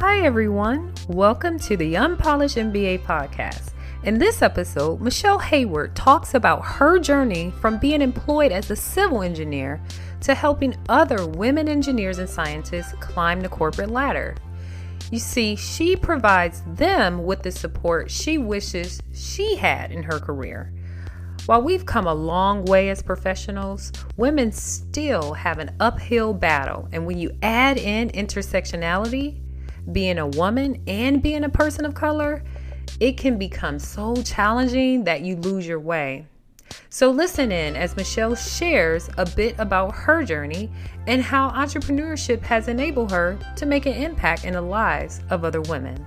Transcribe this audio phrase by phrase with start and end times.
[0.00, 0.92] Hi, everyone.
[1.08, 3.70] Welcome to the Unpolished MBA podcast.
[4.02, 9.22] In this episode, Michelle Hayward talks about her journey from being employed as a civil
[9.22, 9.80] engineer
[10.20, 14.36] to helping other women engineers and scientists climb the corporate ladder.
[15.10, 20.74] You see, she provides them with the support she wishes she had in her career.
[21.46, 26.86] While we've come a long way as professionals, women still have an uphill battle.
[26.92, 29.40] And when you add in intersectionality,
[29.92, 32.42] being a woman and being a person of color,
[33.00, 36.26] it can become so challenging that you lose your way.
[36.88, 40.70] So, listen in as Michelle shares a bit about her journey
[41.06, 45.60] and how entrepreneurship has enabled her to make an impact in the lives of other
[45.62, 46.04] women.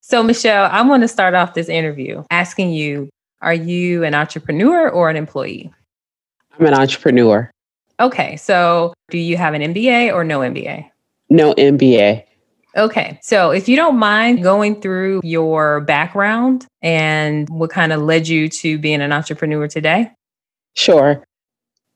[0.00, 3.10] So, Michelle, I want to start off this interview asking you
[3.42, 5.72] Are you an entrepreneur or an employee?
[6.58, 7.50] I'm an entrepreneur.
[8.00, 8.36] Okay.
[8.36, 10.88] So, do you have an MBA or no MBA?
[11.30, 12.24] No MBA.
[12.76, 13.18] Okay.
[13.22, 18.48] So, if you don't mind going through your background and what kind of led you
[18.48, 20.10] to being an entrepreneur today?
[20.74, 21.24] Sure.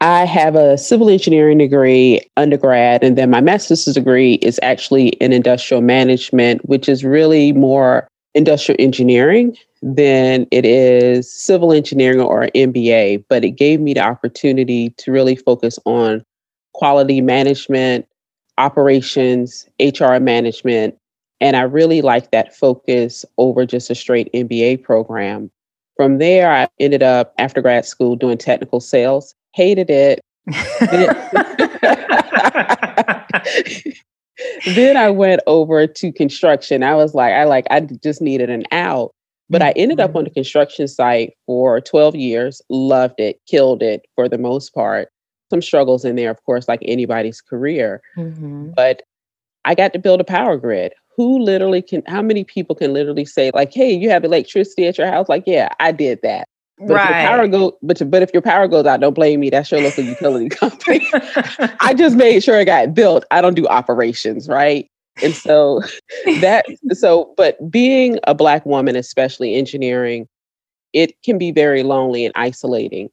[0.01, 5.34] I have a civil engineering degree undergrad, and then my master's degree is actually in
[5.34, 13.25] industrial management, which is really more industrial engineering than it is civil engineering or MBA.
[13.28, 16.25] But it gave me the opportunity to really focus on
[16.75, 18.06] quality management,
[18.59, 20.97] operations, HR management.
[21.41, 25.50] And I really like that focus over just a straight MBA program.
[25.97, 29.34] From there, I ended up after grad school doing technical sales.
[29.55, 30.20] Hated it.
[34.66, 36.83] then I went over to construction.
[36.83, 39.14] I was like, I like, I just needed an out.
[39.48, 44.03] But I ended up on the construction site for 12 years, loved it, killed it
[44.14, 45.08] for the most part.
[45.50, 48.00] Some struggles in there, of course, like anybody's career.
[48.16, 48.70] Mm-hmm.
[48.77, 49.03] But
[49.64, 50.92] I got to build a power grid.
[51.16, 54.97] Who literally can, how many people can literally say, like, hey, you have electricity at
[54.97, 55.28] your house?
[55.28, 56.47] Like, yeah, I did that.
[56.81, 57.05] But right.
[57.05, 59.51] if your power go, but but if your power goes out, don't blame me.
[59.51, 61.07] That's your local utility company.
[61.81, 63.25] I just made sure it got built.
[63.31, 64.91] I don't do operations, right?
[65.23, 65.83] And so
[66.41, 70.27] that so, but being a black woman, especially engineering,
[70.93, 73.11] it can be very lonely and isolating.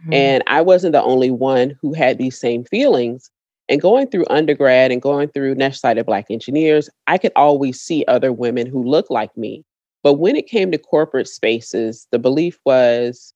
[0.00, 0.12] Mm-hmm.
[0.14, 3.30] And I wasn't the only one who had these same feelings.
[3.68, 8.04] And going through undergrad and going through Society of Black Engineers, I could always see
[8.08, 9.64] other women who looked like me.
[10.02, 13.34] But when it came to corporate spaces, the belief was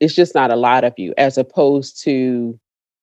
[0.00, 2.58] it's just not a lot of you, as opposed to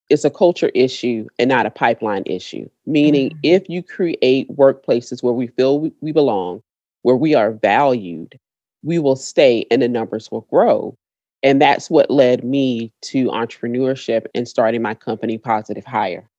[0.09, 2.69] it's a culture issue and not a pipeline issue.
[2.85, 3.39] Meaning, mm-hmm.
[3.43, 6.61] if you create workplaces where we feel we, we belong,
[7.01, 8.37] where we are valued,
[8.83, 10.95] we will stay and the numbers will grow.
[11.41, 16.29] And that's what led me to entrepreneurship and starting my company, Positive Hire.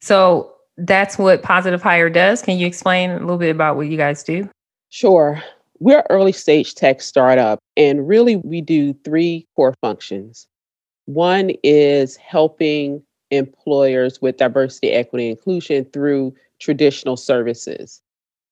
[0.00, 2.42] So that's what Positive Hire does.
[2.42, 4.48] Can you explain a little bit about what you guys do?
[4.90, 5.42] Sure.
[5.78, 10.46] We're early stage tech startup, and really we do three core functions.
[11.06, 18.00] One is helping employers with diversity, equity, inclusion through traditional services.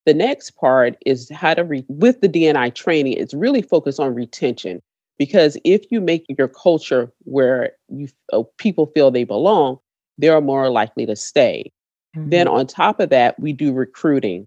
[0.07, 4.15] The next part is how to, re- with the DNI training, it's really focused on
[4.15, 4.83] retention.
[5.19, 9.79] Because if you make your culture where you uh, people feel they belong,
[10.19, 11.71] they're more likely to stay.
[12.17, 12.31] Mm-hmm.
[12.31, 14.47] Then on top of that, we do recruiting.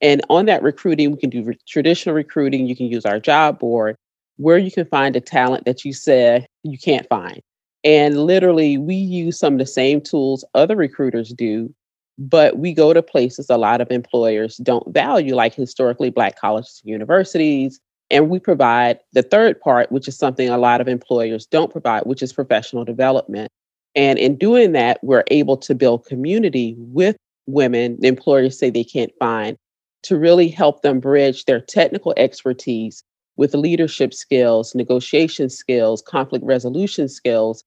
[0.00, 2.66] And on that recruiting, we can do re- traditional recruiting.
[2.66, 3.96] You can use our job board
[4.36, 7.40] where you can find a talent that you said you can't find.
[7.84, 11.72] And literally, we use some of the same tools other recruiters do,
[12.18, 16.80] but we go to places a lot of employers don't value, like historically Black colleges
[16.84, 17.80] and universities.
[18.10, 22.04] And we provide the third part, which is something a lot of employers don't provide,
[22.04, 23.50] which is professional development.
[23.94, 27.16] And in doing that, we're able to build community with
[27.46, 29.56] women employers say they can't find
[30.04, 33.02] to really help them bridge their technical expertise
[33.36, 37.64] with leadership skills, negotiation skills, conflict resolution skills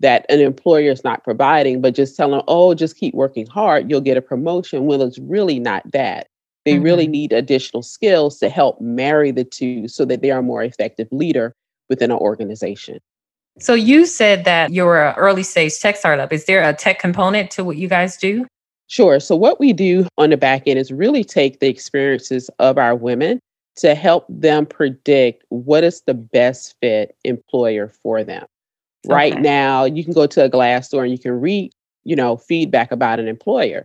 [0.00, 3.90] that an employer is not providing, but just tell them, oh, just keep working hard,
[3.90, 4.86] you'll get a promotion.
[4.86, 6.28] Well, it's really not that.
[6.64, 6.82] They mm-hmm.
[6.82, 10.62] really need additional skills to help marry the two so that they are a more
[10.62, 11.54] effective leader
[11.88, 12.98] within an organization.
[13.60, 16.32] So you said that you're an early stage tech startup.
[16.32, 18.46] Is there a tech component to what you guys do?
[18.94, 19.18] Sure.
[19.18, 22.94] So, what we do on the back end is really take the experiences of our
[22.94, 23.40] women
[23.78, 28.44] to help them predict what is the best fit employer for them.
[29.04, 29.12] Okay.
[29.12, 31.72] Right now, you can go to a Glassdoor and you can read,
[32.04, 33.84] you know, feedback about an employer.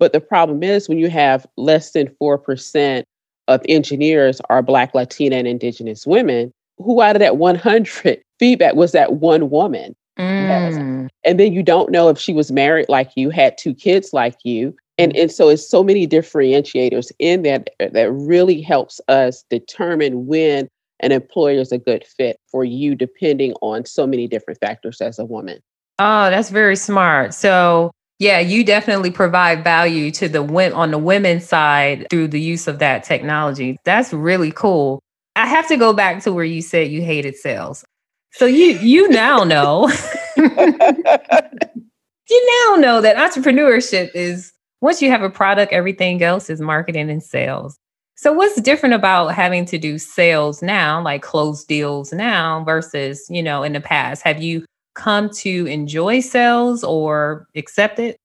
[0.00, 3.04] But the problem is when you have less than 4%
[3.46, 8.90] of engineers are Black, Latina, and Indigenous women, who out of that 100 feedback was
[8.90, 9.94] that one woman?
[10.18, 11.08] Mm.
[11.24, 14.36] And then you don't know if she was married like you, had two kids like
[14.44, 14.74] you.
[14.98, 20.68] And, and so it's so many differentiators in that that really helps us determine when
[21.00, 25.20] an employer is a good fit for you, depending on so many different factors as
[25.20, 25.60] a woman.
[26.00, 27.32] Oh, that's very smart.
[27.32, 32.40] So yeah, you definitely provide value to the women on the women's side through the
[32.40, 33.78] use of that technology.
[33.84, 35.00] That's really cool.
[35.36, 37.84] I have to go back to where you said you hated sales.
[38.32, 39.88] So you you now know
[40.36, 40.46] you
[42.68, 47.22] now know that entrepreneurship is once you have a product, everything else is marketing and
[47.22, 47.78] sales.
[48.16, 53.42] So what's different about having to do sales now, like close deals now versus, you
[53.42, 54.22] know, in the past?
[54.22, 54.64] Have you
[54.94, 58.16] come to enjoy sales or accept it?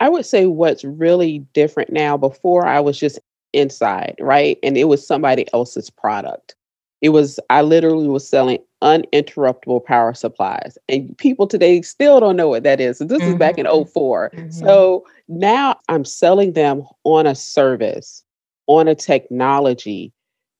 [0.00, 2.16] I would say what's really different now.
[2.16, 3.18] Before I was just
[3.52, 4.58] inside, right?
[4.62, 6.54] And it was somebody else's product.
[7.00, 10.76] It was, I literally was selling uninterruptible power supplies.
[10.88, 12.98] And people today still don't know what that is.
[12.98, 13.32] So this mm-hmm.
[13.32, 13.90] is back in mm-hmm.
[13.90, 14.50] 4 mm-hmm.
[14.50, 18.22] So now I'm selling them on a service,
[18.66, 20.12] on a technology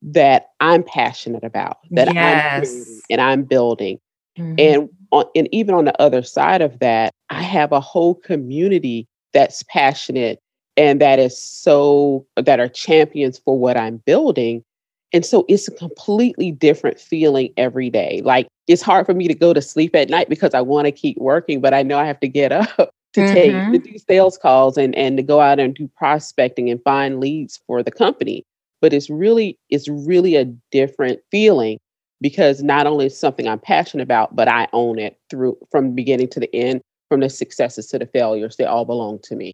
[0.02, 2.74] that I'm passionate about, that yes.
[2.74, 4.00] I'm and I'm building.
[4.38, 4.54] Mm-hmm.
[4.58, 9.06] And on, and even on the other side of that, I have a whole community
[9.32, 10.40] that's passionate
[10.76, 14.64] and that is so that are champions for what I'm building.
[15.12, 18.22] And so it's a completely different feeling every day.
[18.24, 20.92] Like it's hard for me to go to sleep at night because I want to
[20.92, 23.34] keep working, but I know I have to get up to mm-hmm.
[23.34, 27.20] take to do sales calls and and to go out and do prospecting and find
[27.20, 28.44] leads for the company.
[28.80, 31.78] But it's really it's really a different feeling
[32.20, 36.28] because not only is something I'm passionate about, but I own it through from beginning
[36.28, 38.56] to the end, from the successes to the failures.
[38.56, 39.52] They all belong to me.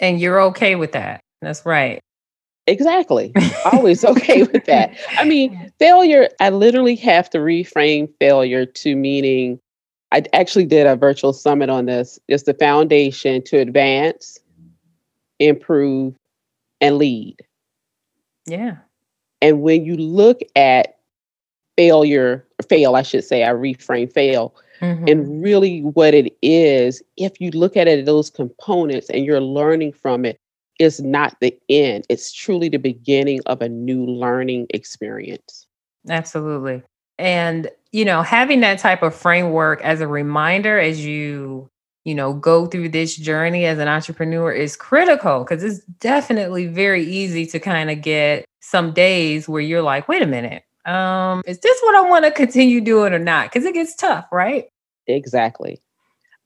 [0.00, 1.20] And you're okay with that.
[1.40, 2.00] That's right.
[2.68, 3.32] Exactly.
[3.72, 4.96] Always okay with that.
[5.18, 9.58] I mean, failure, I literally have to reframe failure to meaning
[10.12, 12.18] I actually did a virtual summit on this.
[12.28, 14.38] It's the foundation to advance,
[15.38, 16.16] improve,
[16.80, 17.36] and lead.
[18.46, 18.76] Yeah.
[19.42, 20.96] And when you look at
[21.76, 24.54] failure, fail, I should say, I reframe fail.
[24.80, 25.08] Mm-hmm.
[25.08, 29.92] And really, what it is, if you look at it, those components, and you're learning
[29.92, 30.40] from it,
[30.78, 32.04] is not the end.
[32.08, 35.66] It's truly the beginning of a new learning experience.
[36.08, 36.82] Absolutely.
[37.18, 41.68] And, you know, having that type of framework as a reminder as you,
[42.04, 47.04] you know, go through this journey as an entrepreneur is critical because it's definitely very
[47.04, 51.58] easy to kind of get some days where you're like, wait a minute, um, is
[51.58, 53.50] this what I want to continue doing or not?
[53.52, 54.66] Because it gets tough, right?
[55.06, 55.82] Exactly.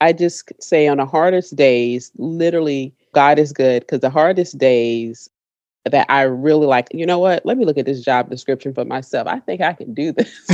[0.01, 5.29] I just say on the hardest days, literally, God is good because the hardest days
[5.85, 7.45] that I really like, you know what?
[7.45, 9.27] Let me look at this job description for myself.
[9.27, 10.45] I think I can do this.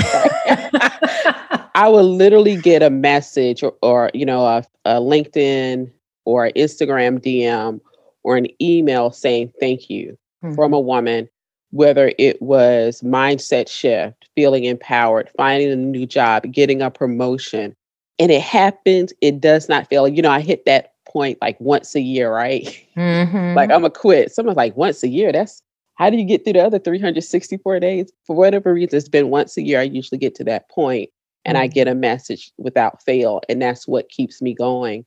[1.74, 5.90] I will literally get a message or, or you know, a, a LinkedIn
[6.24, 7.80] or Instagram DM
[8.22, 10.54] or an email saying thank you mm-hmm.
[10.54, 11.28] from a woman
[11.70, 17.74] whether it was mindset shift, feeling empowered, finding a new job, getting a promotion.
[18.18, 20.08] And it happens, it does not fail.
[20.08, 22.84] You know, I hit that point like once a year, right?
[22.98, 23.54] Mm-hmm.
[23.54, 24.32] like I'm a quit.
[24.32, 25.62] Someone's like, once a year, that's
[25.94, 28.12] how do you get through the other 364 days?
[28.24, 29.80] For whatever reason, it's been once a year.
[29.80, 31.10] I usually get to that point
[31.44, 31.64] and mm-hmm.
[31.64, 33.40] I get a message without fail.
[33.48, 35.04] And that's what keeps me going.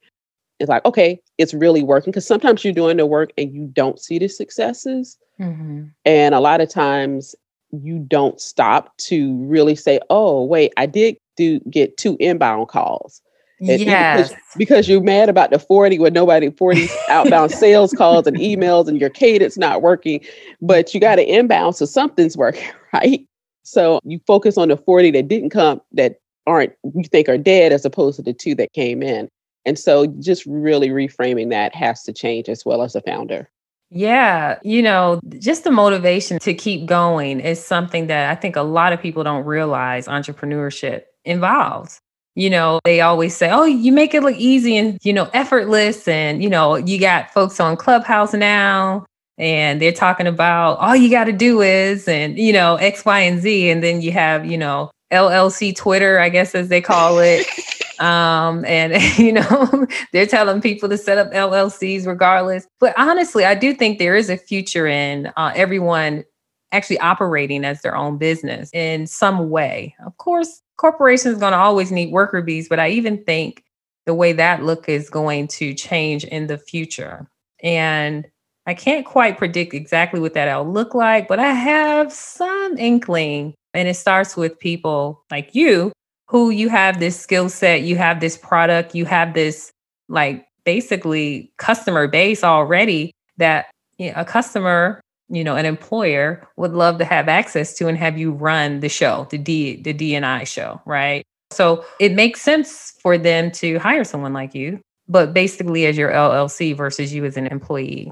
[0.60, 2.12] It's like, okay, it's really working.
[2.12, 5.18] Because sometimes you're doing the work and you don't see the successes.
[5.40, 5.86] Mm-hmm.
[6.06, 7.36] And a lot of times
[7.72, 13.22] you don't stop to really say, oh, wait, I did do get two inbound calls.
[13.62, 14.30] Yes.
[14.30, 18.88] Because, because, you're mad about the 40 with nobody 40 outbound sales calls and emails
[18.88, 20.22] and your cadence not working,
[20.62, 23.26] but you got to inbound, so something's working, right?
[23.64, 26.16] So you focus on the 40 that didn't come that
[26.48, 29.30] aren't you think are dead as opposed to the two that came in.
[29.64, 33.48] And so just really reframing that has to change as well as a founder.
[33.92, 38.62] Yeah, you know, just the motivation to keep going is something that I think a
[38.62, 42.00] lot of people don't realize entrepreneurship involves.
[42.36, 46.08] You know, they always say, oh, you make it look easy and, you know, effortless.
[46.08, 49.06] And, you know, you got folks on Clubhouse now
[49.38, 53.20] and they're talking about all you got to do is, and, you know, X, Y,
[53.20, 53.70] and Z.
[53.70, 57.46] And then you have, you know, LLC Twitter, I guess, as they call it.
[58.02, 62.68] Um, and you know, they're telling people to set up LLCs regardless.
[62.80, 66.26] But honestly, I do think there is a future in uh, everyone
[66.72, 69.96] actually operating as their own business in some way.
[70.06, 73.64] Of course, corporations going to always need worker bees, but I even think
[74.08, 77.30] the way that look is going to change in the future.
[77.62, 78.28] And
[78.66, 83.54] I can't quite predict exactly what that'll look like, but I have some inkling.
[83.76, 85.92] And it starts with people like you
[86.28, 89.72] who you have this skill set, you have this product, you have this
[90.10, 93.68] like basically customer base already that
[94.00, 95.00] you know, a customer,
[95.32, 98.90] you know, an employer would love to have access to and have you run the
[98.90, 101.24] show, the D the DNI show, right?
[101.52, 106.12] So it makes sense for them to hire someone like you, but basically as your
[106.12, 108.12] LLC versus you as an employee.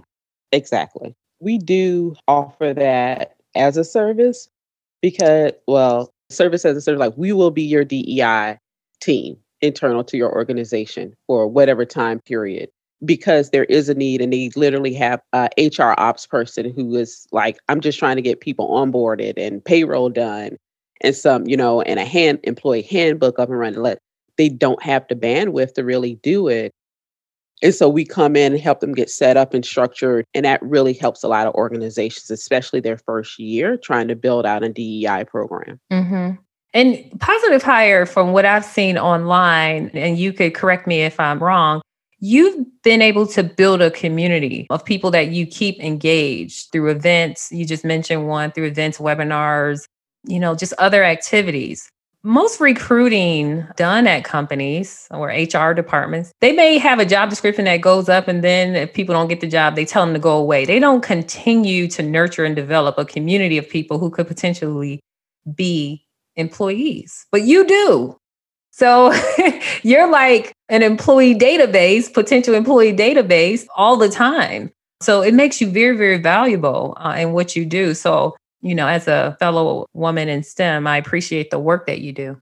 [0.51, 1.13] Exactly.
[1.39, 4.49] We do offer that as a service
[5.01, 8.57] because, well, service as a service, like we will be your DEI
[9.01, 12.69] team internal to your organization for whatever time period
[13.05, 17.27] because there is a need and they literally have a HR ops person who is
[17.31, 20.57] like, I'm just trying to get people onboarded and payroll done
[21.01, 23.81] and some, you know, and a hand employee handbook up and running.
[23.81, 23.99] Let
[24.37, 26.71] they don't have the bandwidth to really do it.
[27.61, 30.25] And so we come in and help them get set up and structured.
[30.33, 34.45] And that really helps a lot of organizations, especially their first year, trying to build
[34.45, 35.77] out a DEI program.
[35.91, 36.41] Mm-hmm.
[36.73, 41.39] And Positive Hire, from what I've seen online, and you could correct me if I'm
[41.39, 41.81] wrong,
[42.19, 47.51] you've been able to build a community of people that you keep engaged through events.
[47.51, 49.85] You just mentioned one through events, webinars,
[50.25, 51.89] you know, just other activities.
[52.21, 57.77] Most recruiting done at companies or HR departments, they may have a job description that
[57.77, 60.35] goes up, and then if people don't get the job, they tell them to go
[60.37, 60.65] away.
[60.65, 64.99] They don't continue to nurture and develop a community of people who could potentially
[65.55, 68.19] be employees, but you do.
[68.71, 69.13] So
[69.83, 74.71] you're like an employee database, potential employee database all the time.
[75.01, 77.93] So it makes you very, very valuable uh, in what you do.
[77.93, 82.11] So you know, as a fellow woman in STEM, I appreciate the work that you
[82.11, 82.41] do.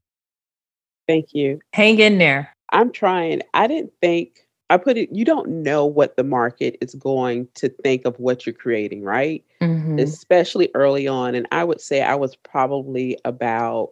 [1.06, 1.60] Thank you.
[1.72, 2.52] Hang in there.
[2.70, 3.42] I'm trying.
[3.54, 7.68] I didn't think, I put it, you don't know what the market is going to
[7.68, 9.42] think of what you're creating, right?
[9.62, 9.98] Mm-hmm.
[9.98, 11.34] Especially early on.
[11.34, 13.90] And I would say I was probably about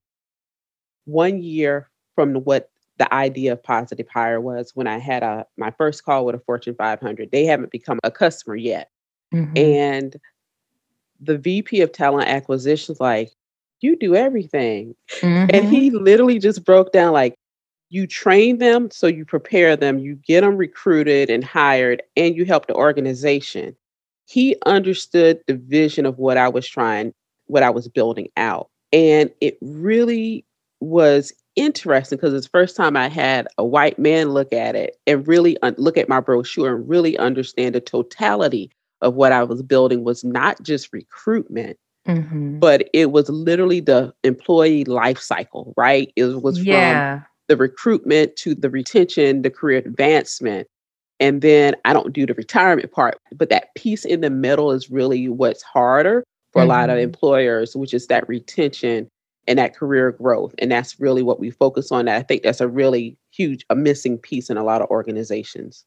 [1.06, 5.70] one year from what the idea of positive hire was when I had a my
[5.70, 7.30] first call with a Fortune 500.
[7.30, 8.90] They haven't become a customer yet.
[9.32, 9.56] Mm-hmm.
[9.56, 10.16] And
[11.20, 13.30] the VP of talent acquisitions like,
[13.80, 14.94] you do everything.
[15.20, 15.50] Mm-hmm.
[15.54, 17.34] And he literally just broke down like,
[17.88, 22.44] you train them, so you prepare them, you get them recruited and hired, and you
[22.44, 23.76] help the organization.
[24.26, 27.14] He understood the vision of what I was trying,
[27.46, 28.70] what I was building out.
[28.92, 30.44] And it really
[30.80, 34.96] was interesting because it's the first time I had a white man look at it
[35.06, 38.70] and really un- look at my brochure and really understand the totality
[39.00, 42.58] of what I was building was not just recruitment, mm-hmm.
[42.58, 46.12] but it was literally the employee life cycle, right?
[46.16, 47.18] It was yeah.
[47.18, 50.68] from the recruitment to the retention, the career advancement.
[51.18, 54.90] And then I don't do the retirement part, but that piece in the middle is
[54.90, 56.70] really what's harder for mm-hmm.
[56.70, 57.04] a lot of mm-hmm.
[57.04, 59.08] employers, which is that retention
[59.46, 60.54] and that career growth.
[60.58, 62.08] And that's really what we focus on.
[62.08, 65.84] I think that's a really huge, a missing piece in a lot of organizations.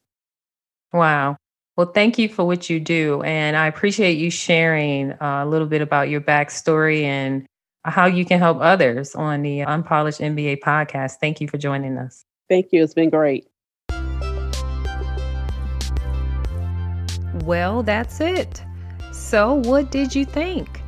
[0.94, 1.38] Wow.
[1.78, 3.22] Well, thank you for what you do.
[3.24, 7.46] And I appreciate you sharing uh, a little bit about your backstory and
[7.86, 11.14] how you can help others on the Unpolished MBA podcast.
[11.22, 12.26] Thank you for joining us.
[12.50, 12.84] Thank you.
[12.84, 13.48] It's been great.
[17.46, 18.64] Well, that's it.
[19.12, 20.79] So, what did you think?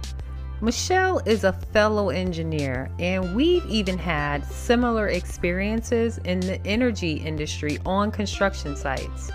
[0.64, 7.80] Michelle is a fellow engineer, and we've even had similar experiences in the energy industry
[7.84, 9.32] on construction sites.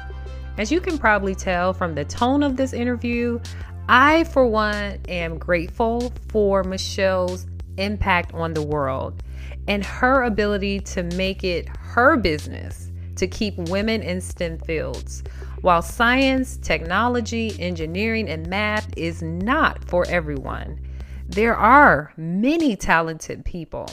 [0.56, 3.40] As you can probably tell from the tone of this interview,
[3.88, 9.21] I, for one, am grateful for Michelle's impact on the world
[9.66, 15.25] and her ability to make it her business to keep women in STEM fields.
[15.62, 20.86] While science, technology, engineering, and math is not for everyone,
[21.28, 23.88] there are many talented people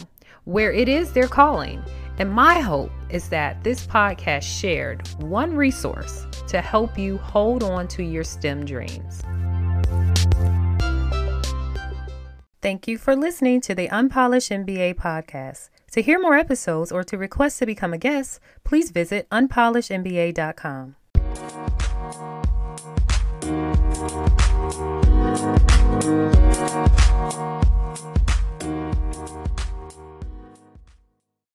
[0.46, 1.84] where it is their calling
[2.20, 7.88] and my hope is that this podcast shared one resource to help you hold on
[7.88, 9.22] to your STEM dreams.
[12.62, 15.70] Thank you for listening to the Unpolished MBA podcast.
[15.92, 20.96] To hear more episodes or to request to become a guest, please visit unpolishedmba.com.